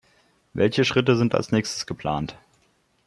Welche 0.53 0.83
Schritte 0.83 1.15
sind 1.15 1.35
als 1.35 1.51
Nächstes 1.51 1.85
geplant? 1.85 2.35